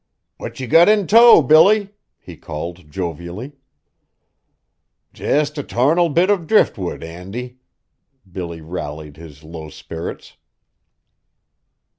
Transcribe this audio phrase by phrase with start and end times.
[0.37, 3.51] "What ye got in tow, Billy?" he called jovially.
[5.13, 7.59] "Jest a tarnal little bit of driftwood, Andy."
[8.27, 10.37] Billy rallied his low spirits.